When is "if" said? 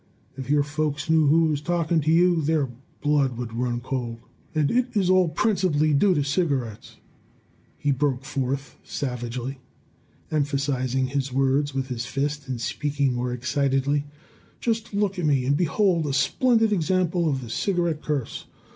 0.35-0.49